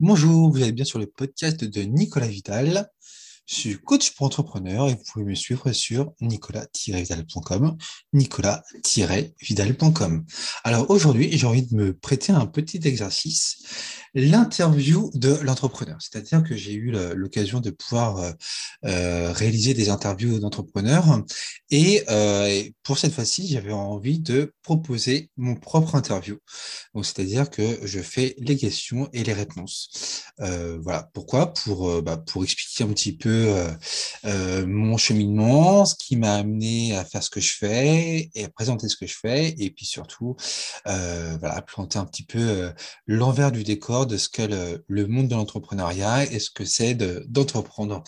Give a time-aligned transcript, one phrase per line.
[0.00, 2.90] Bonjour, vous êtes bien sur le podcast de Nicolas Vidal.
[3.46, 7.76] Je suis coach pour entrepreneurs et vous pouvez me suivre sur nicolas-vidal.com,
[8.14, 10.24] nicolas-vidal.com.
[10.64, 13.62] Alors aujourd'hui, j'ai envie de me prêter un petit exercice
[14.14, 15.98] l'interview de l'entrepreneur.
[16.00, 18.32] C'est-à-dire que j'ai eu l'occasion de pouvoir euh,
[18.84, 21.22] euh, réaliser des interviews d'entrepreneurs
[21.70, 26.38] et euh, pour cette fois-ci, j'avais envie de proposer mon propre interview.
[26.94, 30.22] Donc, c'est-à-dire que je fais les questions et les réponses.
[30.38, 31.10] voilà.
[31.12, 31.52] Pourquoi?
[31.52, 33.33] Pour bah, pour expliquer un petit peu
[34.66, 38.88] mon cheminement, ce qui m'a amené à faire ce que je fais et à présenter
[38.88, 40.36] ce que je fais, et puis surtout,
[40.84, 42.70] voilà, planter un petit peu
[43.06, 48.02] l'envers du décor de ce qu'est le, monde de l'entrepreneuriat et ce que c'est d'entreprendre.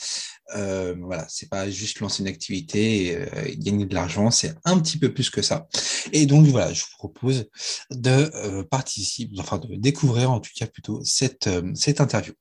[0.54, 4.78] Euh, voilà, c'est pas juste lancer une activité et euh, gagner de l'argent, c'est un
[4.78, 5.68] petit peu plus que ça.
[6.12, 7.48] Et donc voilà, je vous propose
[7.90, 12.32] de euh, participer, enfin de découvrir en tout cas plutôt cette, euh, cette interview.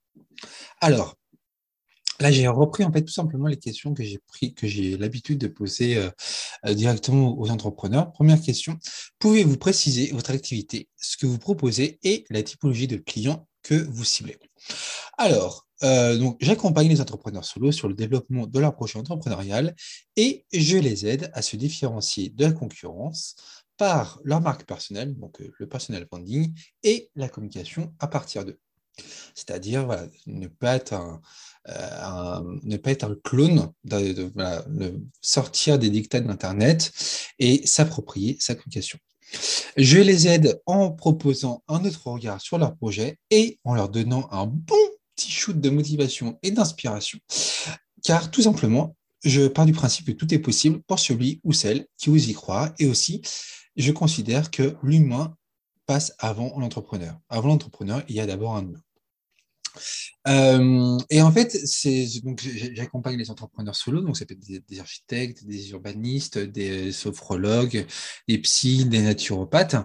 [0.81, 1.15] Alors,
[2.19, 5.37] Là, j'ai repris en fait tout simplement les questions que j'ai pris, que j'ai l'habitude
[5.37, 6.01] de poser
[6.65, 8.11] directement aux entrepreneurs.
[8.13, 8.79] Première question
[9.19, 14.03] pouvez-vous préciser votre activité, ce que vous proposez et la typologie de clients que vous
[14.03, 14.37] ciblez?
[15.17, 19.75] Alors, euh, donc, j'accompagne les entrepreneurs solo sur le développement de leur projet entrepreneurial
[20.15, 23.35] et je les aide à se différencier de la concurrence
[23.77, 28.59] par leur marque personnelle, donc euh, le personal branding et la communication à partir d'eux.
[29.33, 29.87] C'est-à-dire
[30.27, 31.21] ne, pas être un,
[31.69, 36.91] euh, clone, de, sortir des dictats d'Internet
[37.39, 38.99] et s'approprier sa communication.
[39.75, 44.27] Je les aide en proposant un autre regard sur leur projet et en leur donnant
[44.31, 44.75] un bon
[45.15, 47.19] petit shoot de motivation et d'inspiration.
[48.03, 51.87] Car tout simplement, je pars du principe que tout est possible pour celui ou celle
[51.97, 52.71] qui ose y croire.
[52.77, 53.21] Et aussi,
[53.75, 55.35] je considère que l'humain
[55.85, 57.17] passe avant l'entrepreneur.
[57.29, 58.81] Avant l'entrepreneur, il y a d'abord un humain.
[60.27, 61.57] Euh, et en fait,
[62.73, 67.85] j'accompagne les entrepreneurs solo, donc ça peut être des, architectes, des urbanistes, des sophrologues,
[68.27, 69.75] des psys, des naturopathes.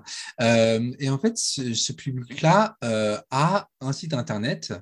[0.41, 4.73] Euh, et en fait, ce, public-là euh, a un site internet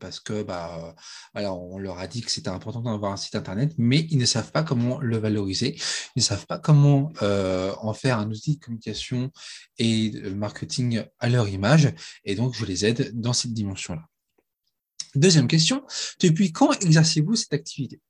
[0.00, 0.94] parce que bah
[1.34, 4.24] voilà, on leur a dit que c'était important d'avoir un site internet, mais ils ne
[4.24, 5.76] savent pas comment le valoriser,
[6.16, 9.30] ils ne savent pas comment en faire un outil de communication
[9.76, 11.92] et marketing à leur image.
[12.24, 14.08] Et donc, je les aide dans cette dimension-là.
[15.14, 15.84] Deuxième question,
[16.20, 18.00] depuis quand exercez-vous cette activité?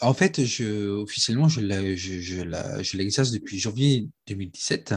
[0.00, 1.60] En fait, officiellement, je,
[2.96, 4.94] l'exerce depuis janvier 2017,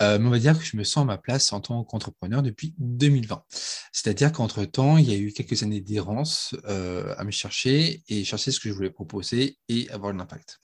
[0.00, 2.42] euh, mais on va dire que je me sens à ma place en tant qu'entrepreneur
[2.42, 3.44] depuis 2020.
[3.92, 8.50] C'est-à-dire qu'entre-temps, il y a eu quelques années d'errance euh, à me chercher et chercher
[8.50, 10.58] ce que je voulais proposer et avoir un impact.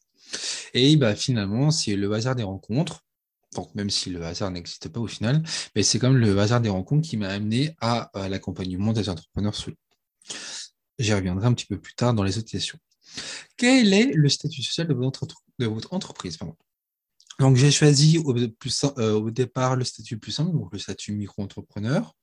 [0.74, 3.04] Et bah, finalement, c'est le hasard des rencontres,
[3.54, 5.42] donc même si le hasard n'existe pas au final,
[5.76, 9.54] mais c'est comme le hasard des rencontres qui m'a amené à, à l'accompagnement des entrepreneurs
[9.54, 9.70] sous
[10.98, 12.78] J'y reviendrai un petit peu plus tard dans les autres questions.
[13.56, 16.38] Quel est le statut social de votre, entreprise
[17.38, 22.14] Donc, j'ai choisi euh, au, départ le statut plus simple, donc le statut micro-entrepreneur.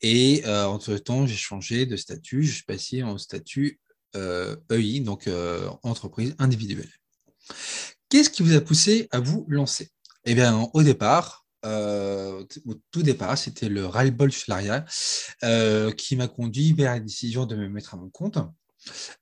[0.00, 2.42] Et euh, entre-temps, j'ai changé de statut.
[2.42, 3.80] Je suis passé en statut
[4.14, 5.28] EI, euh, donc
[5.82, 6.90] entreprise individuelle.
[8.08, 9.90] Qu'est-ce qui vous a poussé à vous lancer?
[10.24, 14.30] Eh bien, au départ, euh, au tout départ, c'était le ras-le-bol
[15.44, 18.38] euh, qui m'a conduit vers la décision de me mettre à mon compte.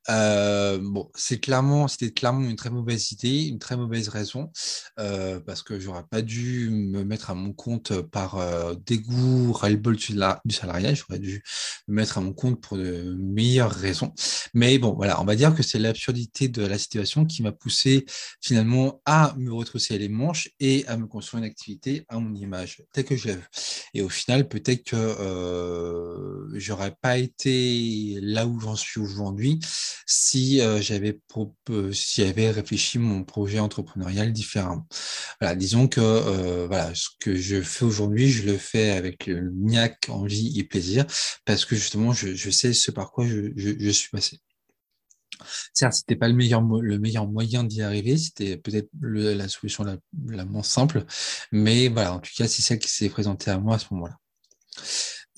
[0.08, 4.50] Euh, bon, c'est clairement, c'était clairement une très mauvaise idée, une très mauvaise raison,
[4.98, 9.96] euh, parce que j'aurais pas dû me mettre à mon compte par euh, dégoût, ras-le-bol
[9.96, 11.42] du, salariat, j'aurais dû
[11.88, 14.12] me mettre à mon compte pour de meilleures raisons.
[14.54, 18.06] Mais bon, voilà, on va dire que c'est l'absurdité de la situation qui m'a poussé
[18.40, 22.82] finalement à me retrousser les manches et à me construire une activité à mon image,
[22.92, 23.36] telle que je l'ai
[23.94, 29.49] Et au final, peut-être que j'aurais pas été là où j'en suis aujourd'hui
[30.06, 31.18] si euh, j'avais
[31.70, 34.86] euh, si j'avais réfléchi mon projet entrepreneurial différemment.
[35.40, 39.50] Voilà, disons que euh, voilà, ce que je fais aujourd'hui, je le fais avec le
[39.54, 41.06] niaque, envie et plaisir,
[41.44, 44.40] parce que justement, je, sais ce par quoi je, suis passé.
[45.72, 49.96] Certes, c'était pas le meilleur, le meilleur moyen d'y arriver, c'était peut-être la solution la,
[50.28, 51.04] la, moins simple,
[51.52, 54.16] mais voilà, en tout cas, c'est ça qui s'est présenté à moi à ce moment-là.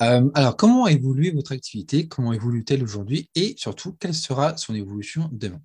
[0.03, 2.09] Euh, alors, comment a évolué votre activité?
[2.09, 3.31] Comment évolue-t-elle aujourd'hui?
[3.35, 5.61] Et surtout, quelle sera son évolution demain?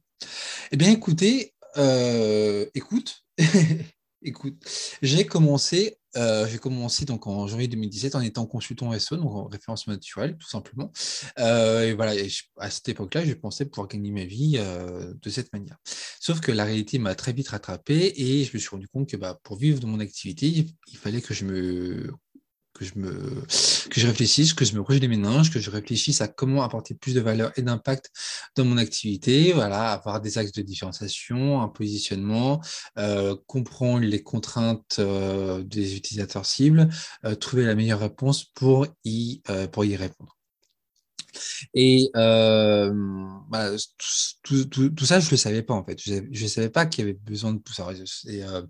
[0.72, 3.24] Eh bien, écoutez, euh, écoute,
[4.22, 4.56] écoute,
[5.02, 9.48] j'ai commencé, euh, j'ai commencé donc en janvier 2017 en étant consultant SO, donc en
[9.48, 10.92] référencement naturel, tout simplement.
[11.38, 12.14] et voilà,
[12.60, 15.78] à cette époque-là, je pensais pouvoir gagner ma vie de cette manière.
[16.20, 19.18] Sauf que la réalité m'a très vite rattrapé et je me suis rendu compte que
[19.18, 22.12] bah, pour vivre de mon activité, il fallait que je me
[22.78, 23.12] que je me
[23.90, 26.94] que je réfléchisse, que je me brûle les méninges, que je réfléchisse à comment apporter
[26.94, 28.12] plus de valeur et d'impact
[28.56, 32.62] dans mon activité, voilà, avoir des axes de différenciation, un positionnement,
[32.98, 36.90] euh, comprendre les contraintes euh, des utilisateurs cibles,
[37.26, 39.42] euh, trouver la meilleure réponse pour y
[39.72, 40.37] pour y répondre.
[41.74, 42.92] Et euh,
[44.44, 46.00] tout, ça, je ne le savais pas en fait.
[46.02, 47.88] Je ne savais pas qu'il y avait besoin de tout ça.
[48.28, 48.62] Et, euh,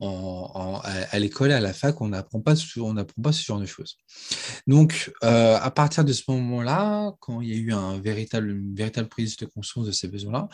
[0.00, 3.96] à, l'école à la fac, on n'apprend pas, pas ce genre de choses.
[4.66, 8.74] Donc, euh, à partir de ce moment-là, quand il y a eu un véritable, une
[8.74, 10.48] véritable prise de conscience de ces besoins-là,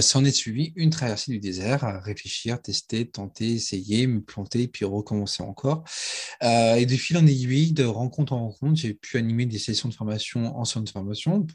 [0.00, 4.84] s'en est suivi une traversée du désert à réfléchir, tester, tenter, essayer, me planter, puis
[4.84, 5.84] recommencer encore.
[6.42, 9.94] Et de fil en aiguille, de rencontre en rencontre, j'ai pu animer des sessions de
[9.94, 10.88] formation en de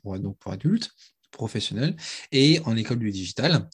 [0.01, 0.91] pour, donc pour adultes
[1.33, 1.97] professionnel
[2.31, 3.67] et en école du digital.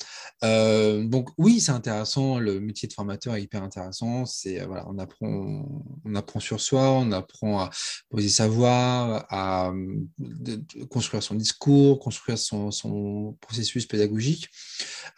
[0.43, 4.25] Euh, donc oui, c'est intéressant, le métier de formateur est hyper intéressant.
[4.25, 5.65] C'est euh, voilà, on apprend,
[6.05, 7.69] on apprend sur soi, on apprend à
[8.09, 9.71] poser sa voix, à
[10.89, 14.49] construire son discours, construire son, son processus pédagogique.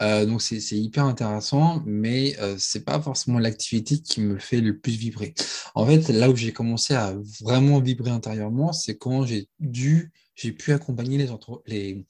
[0.02, 4.80] Euh, donc c'est hyper intéressant, mais euh, c'est pas forcément l'activité qui me fait le
[4.80, 5.34] plus vibrer.
[5.76, 10.52] En fait, là où j'ai commencé à vraiment vibrer intérieurement, c'est quand j'ai dû j'ai
[10.52, 11.30] pu accompagner les,
[11.68, 12.06] les,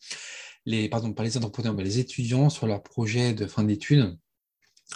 [0.65, 4.17] les, pardon, pas les entrepreneurs, les étudiants sur leur projet de fin d'études.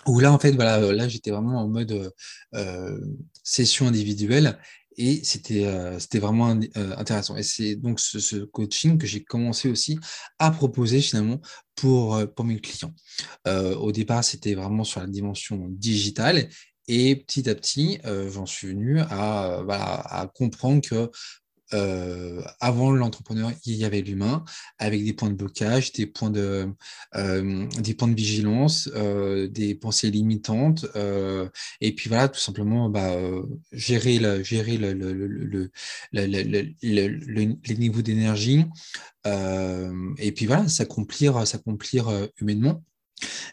[0.05, 2.11] Où là, en fait, voilà, là, j'étais vraiment en mode
[2.53, 2.99] euh,
[3.43, 4.59] session individuelle
[4.97, 7.35] et c'était euh, vraiment euh, intéressant.
[7.37, 9.97] Et c'est donc ce, coaching que j'ai commencé aussi
[10.37, 11.39] à proposer finalement
[11.75, 12.93] pour, pour mes clients.
[13.45, 16.49] au départ, c'était vraiment sur la dimension digitale
[16.87, 21.09] et petit à petit, j'en suis venu à, à comprendre que
[21.73, 24.43] euh, avant l'entrepreneur, il y avait l'humain,
[24.77, 26.67] avec des points de blocage, des points de,
[27.15, 30.85] euh, des points de vigilance, euh, des pensées limitantes,
[31.81, 33.15] et puis voilà, tout simplement, bah,
[33.71, 35.71] gérer, le, gérer le, le, le,
[36.11, 38.65] les niveaux d'énergie,
[39.25, 42.83] et puis voilà, s'accomplir, s'accomplir humainement.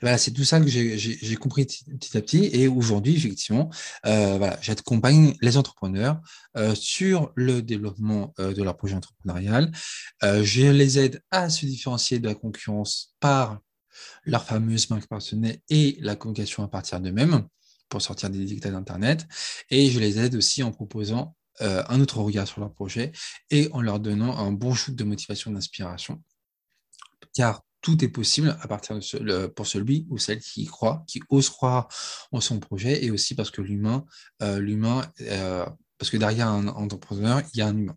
[0.00, 2.50] Voilà, c'est tout ça que j'ai compris petit à petit.
[2.52, 3.70] Et aujourd'hui, effectivement,
[4.06, 6.20] euh, voilà, j'accompagne les entrepreneurs
[6.56, 9.70] euh, sur le développement euh, de leur projet entrepreneurial.
[10.22, 13.60] je les aide à se différencier de la concurrence par
[14.24, 17.46] leur fameuse marque personnelle et la communication à partir d'eux-mêmes
[17.88, 19.26] pour sortir des dictats d'Internet.
[19.70, 23.12] Et je les aide aussi en proposant un autre regard sur leur projet
[23.50, 26.20] et en leur donnant un bon shoot de motivation, d'inspiration.
[27.34, 31.50] Car tout est possible à partir de pour celui ou celle qui croit, qui ose
[31.50, 31.88] croire
[32.30, 34.06] en son projet, et aussi parce que l'humain,
[34.40, 35.66] euh, l'humain, euh,
[35.98, 37.96] parce que derrière un entrepreneur, il y a un humain.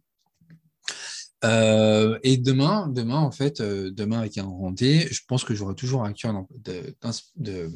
[1.43, 6.03] Euh, et demain, demain, en fait, demain avec un rendez, je pense que j'aurai toujours
[6.03, 7.69] un cœur de,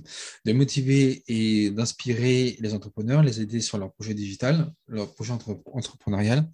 [0.52, 6.50] motiver et d'inspirer les entrepreneurs, les aider sur leur projet digital, leur projet entrepreneurial,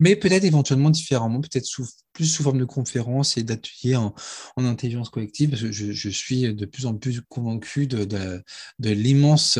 [0.00, 1.68] mais peut-être éventuellement différemment, peut-être
[2.12, 4.14] plus sous forme de conférence et d'ateliers en,
[4.56, 8.42] intelligence collective, parce que je, suis de plus en plus convaincu de,
[8.80, 9.58] l'immense,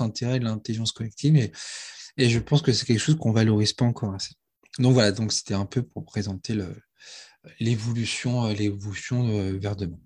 [0.00, 1.52] intérêt de l'intelligence collective et,
[2.28, 4.34] je pense que c'est quelque chose qu'on valorise pas encore assez.
[4.78, 6.56] Donc voilà, donc c'était un peu pour présenter
[7.58, 9.98] l'évolution, l'évolution euh, vers demain.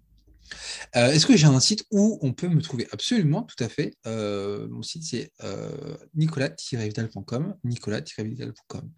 [0.97, 3.97] Euh, est-ce que j'ai un site où on peut me trouver Absolument, tout à fait.
[4.07, 7.57] Euh, mon site, c'est euh, nicolas-vidal.com.
[7.65, 8.91] Nicolas-vidal.com.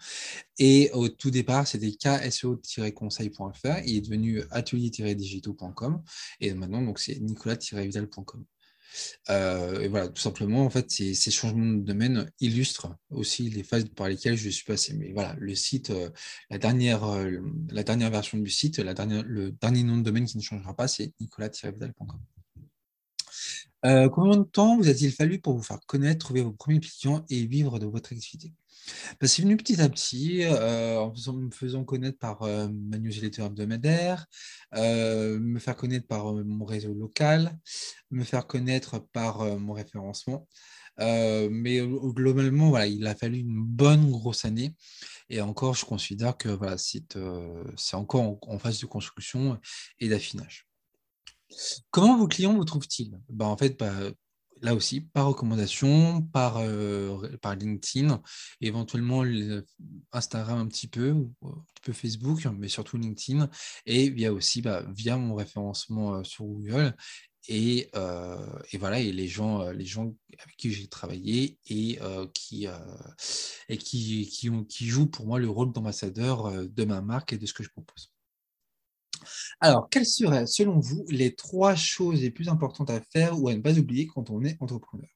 [0.58, 3.78] Et au tout départ, c'était kso-conseil.fr.
[3.86, 6.02] Il est devenu atelier-digitaux.com.
[6.40, 8.44] Et maintenant, c'est nicolas-vidal.com.
[9.30, 13.84] Euh, et voilà, tout simplement, en fait, ces, changements de domaine illustrent aussi les phases
[13.88, 14.94] par lesquelles je suis passé.
[14.94, 16.10] Mais voilà, le site, euh,
[16.50, 17.38] la, dernière, euh,
[17.70, 21.12] la dernière version du site, le dernier nom de domaine qui ne changera pas, c'est
[21.20, 22.18] nicolas-vidal.com.
[23.82, 27.46] combien de temps vous a-t-il fallu pour vous faire connaître, trouver vos premiers clients et
[27.46, 28.52] vivre de votre activité?
[29.20, 33.44] Bah, c'est venu petit à petit, euh, en me faisant connaître par euh, ma newsletter
[33.44, 34.26] hebdomadaire,
[34.74, 37.58] euh, me faire connaître par mon réseau local,
[38.10, 40.46] me faire connaître par mon référencement.
[40.98, 44.74] mais globalement, voilà, il a fallu une bonne grosse année.
[45.28, 49.58] Et encore, je considère que voilà, c'est encore en, phase de construction
[50.00, 50.69] et d'affinage.
[51.90, 53.18] Comment vos clients vous trouvent-ils?
[53.28, 53.92] Bah, En fait, bah,
[54.62, 57.28] là aussi, par recommandation, par, euh,
[57.58, 58.22] LinkedIn,
[58.60, 59.24] éventuellement
[60.12, 63.48] Instagram un petit peu, un petit peu Facebook, mais surtout LinkedIn,
[63.86, 66.94] et via aussi bah, via mon référencement euh, sur Google.
[67.48, 68.36] Et, euh,
[68.78, 71.98] voilà, et les gens, les gens avec qui j'ai travaillé et,
[72.34, 72.68] qui
[74.86, 78.12] jouent pour moi le rôle d'ambassadeur de ma marque et de ce que je propose.
[79.60, 83.54] Alors, quelles seraient, selon vous, les trois choses les plus importantes à faire ou à
[83.54, 85.08] ne pas oublier quand on est entrepreneur?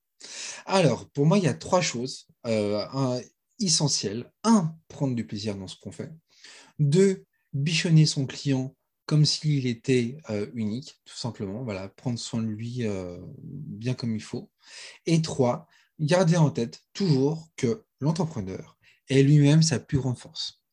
[0.66, 2.26] Alors, pour moi, il y a trois choses.
[2.46, 2.84] Euh,
[3.60, 4.30] essentiel.
[4.42, 6.12] Un, prendre du plaisir dans ce qu'on fait.
[6.78, 8.74] Deux, bichonner son client
[9.06, 11.62] comme s'il était euh, unique, tout simplement.
[11.62, 14.50] Voilà, prendre soin de lui euh, bien comme il faut.
[15.06, 15.68] Et trois,
[16.00, 20.63] garder en tête toujours que l'entrepreneur est lui-même sa plus grande force.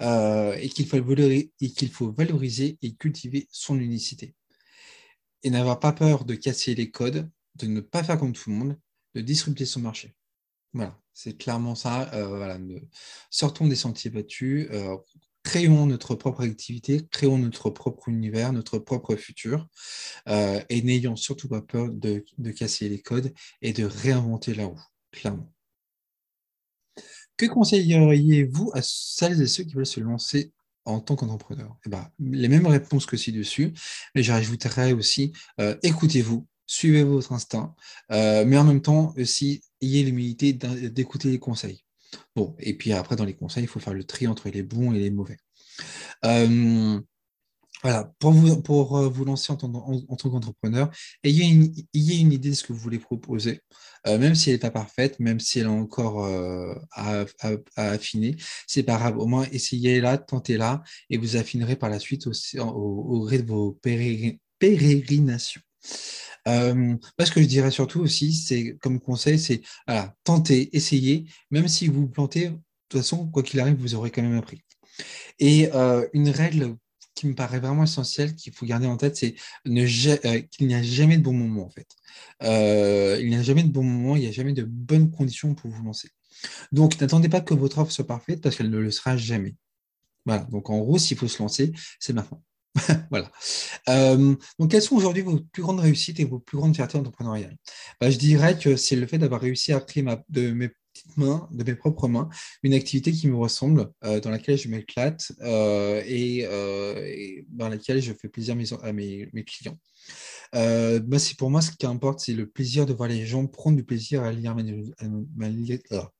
[0.00, 4.34] Euh, et qu'il faut, valoriser et cultiver son unicité.
[5.42, 8.56] Et n'avoir pas peur de casser les codes, de ne pas faire comme tout le
[8.56, 8.78] monde,
[9.14, 10.14] de disrupter son marché.
[10.72, 12.10] Voilà, c'est clairement ça.
[12.28, 12.58] voilà,
[13.30, 14.68] sortons des sentiers battus,
[15.42, 19.66] créons notre propre activité, créons notre propre univers, notre propre futur,
[20.28, 22.24] euh, et n'ayons surtout pas peur de,
[22.56, 25.52] casser les codes et de réinventer la roue, clairement.
[27.40, 30.52] Que conseilleriez-vous à celles et ceux qui veulent se lancer
[30.84, 31.74] en tant qu'entrepreneur?
[31.86, 33.72] Eh ben, Les mêmes réponses que ci-dessus,
[34.14, 37.74] mais je rajouterais aussi, euh, écoutez-vous, suivez votre instinct,
[38.12, 41.82] euh, mais en même temps aussi, ayez l'humilité d'écouter les conseils.
[42.36, 44.92] Bon, et puis après, dans les conseils, il faut faire le tri entre les bons
[44.92, 45.38] et les mauvais.
[46.26, 47.00] Euh,
[47.82, 49.70] voilà, pour vous, pour euh, vous lancer en tant,
[50.30, 50.90] qu'entrepreneur,
[51.24, 53.60] ayez une, une idée de ce que vous voulez proposer,
[54.06, 56.26] euh, même si elle n'est pas parfaite, même si elle est encore
[56.92, 57.24] à,
[57.76, 59.18] affiner, c'est pas grave.
[59.18, 63.78] Au moins, essayez-la, tentez-la, et vous affinerez par la suite aussi, au, gré de vos
[64.58, 65.62] pérégrinations.
[66.48, 71.68] Euh, ce que je dirais surtout aussi, c'est comme conseil, c'est voilà, tenter, essayer, même
[71.68, 72.58] si vous vous plantez, de
[72.88, 74.62] toute façon, quoi qu'il arrive, vous aurez quand même appris.
[75.38, 76.76] Et euh, une règle
[77.20, 79.34] qui me paraît vraiment essentielle, qu'il faut garder en tête, c'est
[79.66, 81.86] euh, qu'il n'y a jamais de bon moment en fait.
[83.20, 85.70] il n'y a jamais de bon moment, il n'y a jamais de bonnes conditions pour
[85.70, 86.08] vous lancer.
[86.72, 89.54] Donc, n'attendez pas que votre offre soit parfaite parce qu'elle ne le sera jamais.
[90.24, 90.44] Voilà.
[90.44, 92.42] Donc, en gros, s'il faut se lancer, c'est maintenant.
[93.10, 93.30] voilà.
[93.88, 97.56] Euh, donc, quelles sont aujourd'hui vos plus grandes réussites et vos plus grandes fiertés entrepreneuriales?
[98.00, 100.70] Bah, Je dirais que c'est le fait d'avoir réussi à créer de mes
[101.16, 102.28] de mes propres mains,
[102.62, 108.12] une activité qui me ressemble, euh, dans laquelle je m'éclate euh, et, dans laquelle je
[108.12, 109.78] fais plaisir à mes clients.
[110.54, 113.76] Euh, bah, pour moi, ce qui importe, c'est le plaisir de voir les gens prendre
[113.76, 114.56] du plaisir à lire,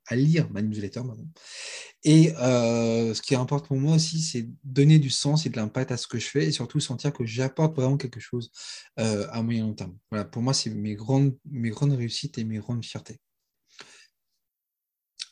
[0.06, 1.16] à lire Manipulator.
[2.04, 5.90] Et euh, ce qui importe pour moi aussi, c'est donner du sens et de l'impact
[5.90, 8.50] à ce que je fais et surtout sentir que j'apporte vraiment quelque chose
[8.98, 9.96] euh, à moyen long terme.
[10.10, 13.20] Voilà, pour moi, c'est mes grandes, mes grandes réussites et mes grandes fiertés.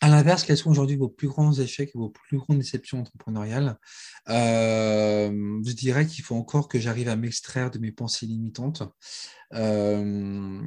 [0.08, 3.76] À l'inverse, quels sont aujourd'hui vos plus grands échecs et vos plus grandes déceptions entrepreneuriales?
[4.30, 5.30] Euh,
[5.62, 8.82] Je dirais qu'il faut encore que j'arrive à m'extraire de mes pensées limitantes.
[9.52, 10.62] Euh,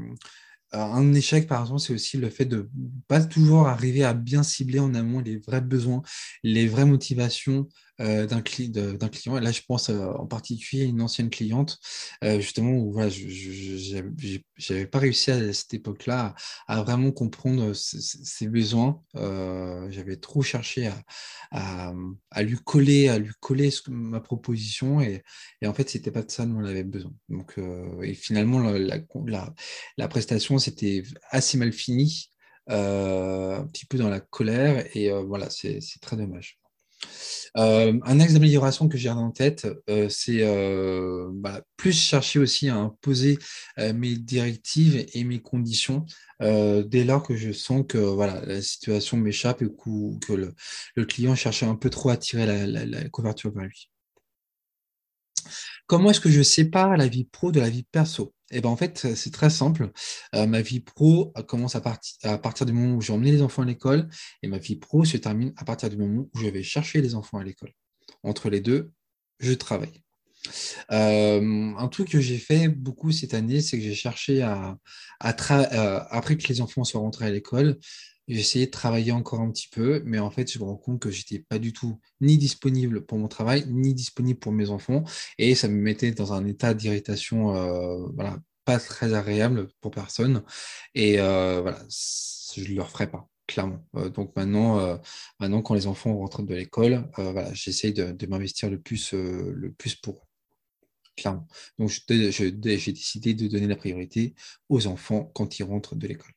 [0.74, 2.70] un échec, par exemple, c'est aussi le fait de
[3.08, 6.04] pas toujours arriver à bien cibler en amont les vrais besoins,
[6.44, 7.68] les vraies motivations
[8.02, 9.38] euh, d'un client.
[9.38, 11.78] Et là, je pense euh, en particulier à une ancienne cliente,
[12.24, 16.34] euh, justement, où voilà, je n'avais pas réussi à, cette époque-là
[16.68, 19.04] à, vraiment comprendre ses, besoins.
[19.14, 20.90] J'avais trop cherché
[21.52, 21.94] à,
[22.42, 25.24] lui coller, à lui coller ma proposition, et,
[25.66, 27.14] en fait, c'était pas de ça dont on avait besoin.
[27.30, 27.60] Donc,
[28.04, 28.60] et finalement,
[29.98, 32.32] la, prestation, c'était assez mal fini.
[32.68, 36.61] un petit peu dans la colère et voilà c'est très dommage.
[37.58, 42.70] Euh, un axe d'amélioration que j'ai en tête, euh, c'est euh, bah, plus chercher aussi
[42.70, 43.38] à imposer
[43.78, 46.06] mes directives et mes conditions
[46.40, 51.64] dès lors que je sens que voilà, la situation m'échappe et que, le, client cherche
[51.64, 53.91] un peu trop à tirer la couverture vers lui.
[55.88, 58.34] Comment est-ce que je sépare la vie pro de la vie perso?
[58.52, 59.92] Eh ben en fait, c'est très simple.
[60.36, 61.82] Euh, ma vie pro commence à,
[62.24, 64.10] à, partir du moment où j'ai emmené les enfants à l'école
[64.44, 67.16] et ma vie pro se termine à partir du moment où je vais chercher les
[67.16, 67.72] enfants à l'école.
[68.24, 68.92] Entre les deux,
[69.40, 70.04] je travaille.
[70.92, 74.78] Euh, un truc que j'ai fait beaucoup cette année, c'est que j'ai cherché à,
[75.24, 77.78] euh, après que les enfants soient rentrés à l'école,
[78.28, 81.00] j'ai essayé de travailler encore un petit peu, mais en fait, je me rends compte
[81.00, 85.04] que j'étais pas du tout ni disponible pour mon travail, ni disponible pour mes enfants,
[85.38, 90.44] et ça me mettait dans un état d'irritation, euh, voilà, pas très agréable pour personne.
[90.96, 93.86] Et euh, voilà, je ne le referai pas clairement.
[93.96, 95.00] Euh, donc maintenant,
[95.40, 99.96] maintenant, quand les enfants rentrent de l'école, voilà, j'essaye de, m'investir le plus, le plus
[99.96, 100.28] pour eux.
[101.18, 101.48] Clairement.
[101.78, 104.34] Donc, j'ai décidé de donner la priorité
[104.70, 106.32] aux enfants quand ils rentrent de l'école.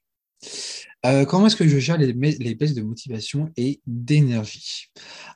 [1.04, 4.86] Euh, comment est-ce que je gère les, baisses de motivation et d'énergie?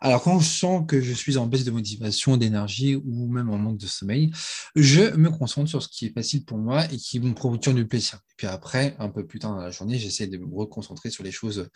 [0.00, 3.59] Alors, quand je sens que je suis en baisse de motivation, d'énergie ou même en
[3.59, 4.31] manque de sommeil,
[4.75, 7.87] je me concentre sur ce qui est facile pour moi et qui me procure du
[7.87, 8.21] plaisir.
[8.31, 11.23] Et puis après, un peu plus tard dans la journée, j'essaie de me reconcentrer sur
[11.23, 11.69] les choses,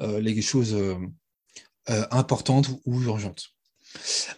[0.00, 0.96] euh,
[1.90, 3.53] euh, importantes ou urgentes.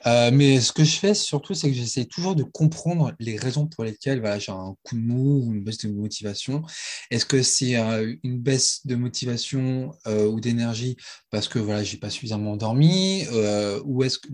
[0.06, 3.66] Euh, mais ce que je fais surtout, c'est que j'essaie toujours de comprendre les raisons
[3.66, 6.62] pour lesquelles voilà, j'ai un coup de mou ou une baisse de motivation.
[7.10, 10.96] Est-ce que c'est euh, une baisse de motivation euh, ou d'énergie
[11.30, 13.24] parce que voilà, j'ai pas suffisamment dormi
[13.84, 14.28] ou est-ce que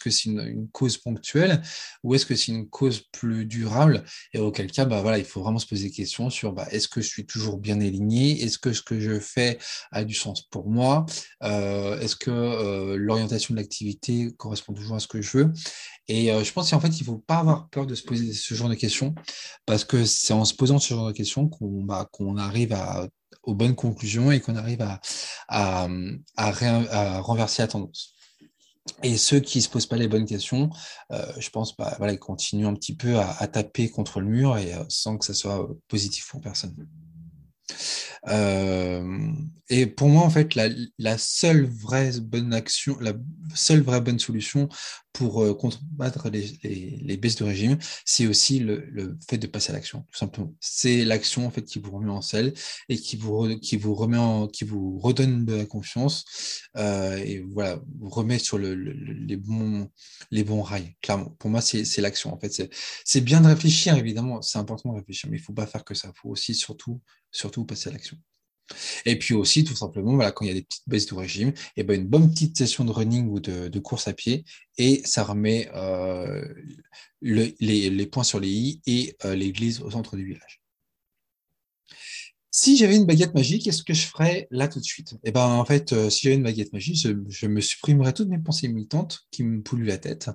[0.00, 1.62] que c'est une, cause ponctuelle
[2.02, 4.04] ou est-ce que c'est une cause plus durable?
[4.32, 6.88] Et auquel cas, bah voilà, il faut vraiment se poser des questions sur bah, est-ce
[6.88, 8.42] que je suis toujours bien aligné?
[8.42, 9.58] Est-ce que ce que je fais
[9.92, 11.06] a du sens pour moi?
[11.42, 15.52] Est-ce que l'orientation de l'activité correspond toujours à ce que je veux.
[16.08, 18.32] Et euh, je pense qu'en fait, il ne faut pas avoir peur de se poser
[18.32, 19.14] ce genre de questions,
[19.64, 23.06] parce que c'est en se posant ce genre de questions qu'on bah, qu'on arrive à,
[23.44, 25.00] aux bonnes conclusions et qu'on arrive à,
[25.48, 25.88] à,
[26.36, 28.14] à, renverser la tendance.
[29.04, 30.70] Et ceux qui ne se posent pas les bonnes questions,
[31.12, 34.58] euh, je pense, bah, voilà, ils continuent un petit peu à, taper contre le mur
[34.58, 36.74] et euh, sans que ça soit positif pour personne.
[38.28, 39.32] Euh,
[39.68, 43.14] et pour moi, en fait, la, seule vraie bonne action, la
[43.54, 44.68] seule vraie bonne solution
[45.12, 50.04] pour euh, combattre les, baisses de régime, c'est aussi le, fait de passer à l'action,
[50.10, 50.52] tout simplement.
[50.60, 52.52] C'est l'action en fait qui vous remet en selle
[52.88, 54.18] et qui vous, qui vous remet
[54.52, 56.24] qui vous redonne de la confiance
[56.76, 59.88] euh, et voilà, vous remet sur les bons,
[60.30, 60.96] les bons rails.
[61.02, 62.32] Clairement, pour moi, c'est l'action.
[62.34, 62.68] En fait,
[63.04, 65.84] c'est bien de réfléchir, évidemment, c'est important de réfléchir, mais il ne faut pas faire
[65.84, 66.08] que ça.
[66.14, 67.00] Il faut aussi surtout,
[67.30, 68.09] surtout passer à l'action.
[69.06, 71.52] Et puis aussi, tout simplement, voilà, quand il y a des petites baisses de régime,
[71.76, 74.44] eh ben une bonne petite session de running ou de, course à pied,
[74.78, 76.44] et ça remet euh,
[77.22, 80.60] les, points sur les i et euh, l'église au centre du village.
[82.52, 85.14] Si j'avais une baguette magique, qu'est-ce que je ferais là tout de suite?
[85.22, 86.96] Eh ben, en fait, euh, si j'avais une baguette magique,
[87.28, 90.30] je, me supprimerais toutes mes pensées militantes qui me polluent la tête.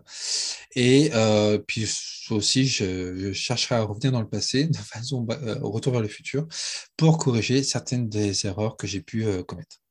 [0.75, 1.85] Et euh, puis
[2.29, 6.47] aussi, je, chercherais à revenir dans le passé, de façon euh, retour vers le futur,
[6.95, 9.81] pour corriger certaines des erreurs que j'ai pu commettre.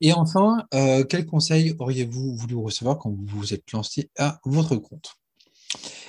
[0.00, 0.66] Et enfin,
[1.08, 5.16] quels conseils auriez-vous voulu recevoir quand vous vous êtes lancé à votre compte?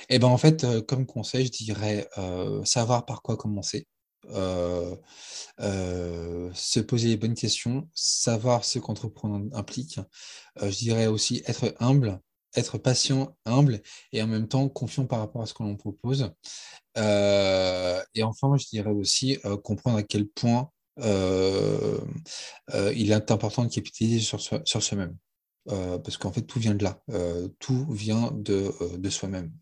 [0.08, 2.08] Eh ben, en fait, comme conseil, je dirais
[2.64, 3.86] savoir par quoi commencer
[6.54, 9.98] se poser les bonnes questions, savoir ce qu'entreprendre implique.
[10.62, 12.20] Euh, je dirais aussi être humble,
[12.54, 16.30] être patient, humble et en même temps confiant par rapport à ce que l'on propose.
[16.96, 21.04] et enfin, je dirais aussi comprendre à quel point il
[23.10, 25.16] est important de capitaliser sur, sur soi-même.
[25.66, 27.02] parce qu'en fait, tout vient de là.
[27.58, 29.52] tout vient de, de soi-même.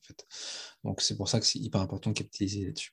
[0.85, 2.93] Donc, c'est pour ça que c'est hyper important de capitaliser là-dessus.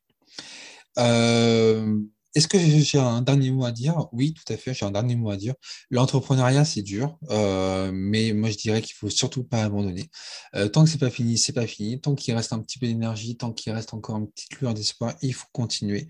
[1.00, 2.00] Euh,
[2.34, 4.08] est-ce que j'ai un dernier mot à dire?
[4.14, 5.54] Oui, tout à fait, j'ai un dernier mot à dire.
[5.90, 10.10] L'entrepreneuriat, c'est dur, euh, mais moi, je dirais qu'il faut surtout pas abandonner.
[10.56, 12.00] Euh, tant que c'est pas fini, c'est pas fini.
[12.00, 15.14] Tant qu'il reste un petit peu d'énergie, tant qu'il reste encore une petite lueur d'espoir,
[15.22, 16.08] il faut continuer.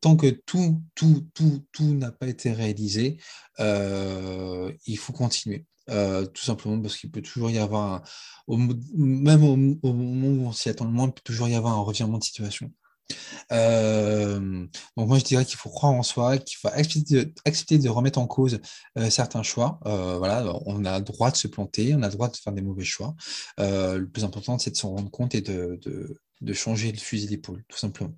[0.00, 3.18] tant que tout, tout, tout, tout n'a pas été réalisé,
[3.58, 5.66] il faut continuer.
[5.86, 8.02] tout simplement parce qu'il peut toujours y avoir,
[8.48, 9.52] même au,
[9.88, 12.18] au, moment où on s'y attend le moins, il peut toujours y avoir un revirement
[12.18, 12.72] de situation.
[13.52, 14.66] Euh,
[14.96, 18.26] donc moi je dirais qu'il faut croire en soi, qu'il faut accepter de, remettre en
[18.26, 18.60] cause
[18.98, 19.80] euh, certains choix.
[19.86, 22.52] Euh, voilà, on a le droit de se planter, on a le droit de faire
[22.52, 23.14] des mauvais choix.
[23.58, 25.80] le plus important c'est de s'en rendre compte et de,
[26.40, 28.14] de, changer le fusil d'épaule, tout simplement.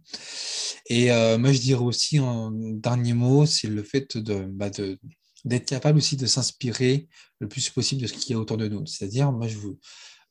[0.87, 4.99] Et moi je dirais aussi un dernier mot, c'est le fait de, bah, de
[5.45, 8.69] d'être capable aussi de s'inspirer le plus possible de ce qu'il y a autour de
[8.69, 8.85] nous.
[8.87, 9.79] C'est-à-dire, moi, je vous,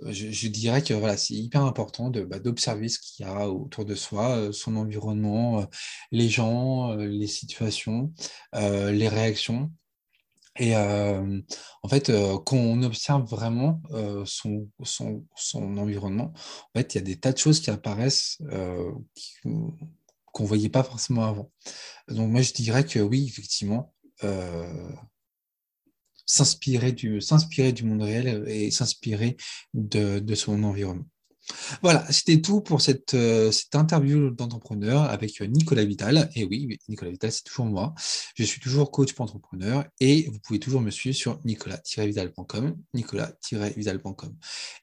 [0.05, 3.95] je, dirais que voilà, c'est hyper important bah, d'observer ce qu'il y a autour de
[3.95, 5.65] soi, euh, son environnement, euh,
[6.11, 8.13] les gens, euh, les situations,
[8.53, 9.71] les réactions.
[10.61, 12.11] Et en fait,
[12.45, 13.81] quand on observe vraiment
[14.25, 18.39] son, son, son, environnement, en fait, il y a des tas de choses qui apparaissent
[20.33, 21.49] qu'on ne voyait pas forcément avant.
[22.09, 23.93] Donc moi, je dirais que oui, effectivement,
[26.29, 29.35] s'inspirer du, s'inspirer du monde réel et s'inspirer
[29.73, 31.07] de, de, son environnement.
[31.81, 36.29] Voilà, c'était tout pour cette, euh, cette interview d'entrepreneur avec Nicolas Vital.
[36.35, 37.95] Et oui, Nicolas Vital, c'est toujours moi.
[38.35, 44.35] Je suis toujours coach pour entrepreneur et vous pouvez toujours me suivre sur nicolas-vidal.com, nicolas-vidal.com.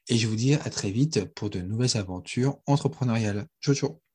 [0.09, 3.47] Et je vous dis à très vite pour de nouvelles aventures entrepreneuriales.
[3.61, 4.06] Ciao, ciao